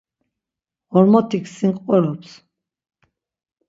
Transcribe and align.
Ğormotik 0.93 1.45
sin 1.55 1.71
ǩqorops. 1.77 2.31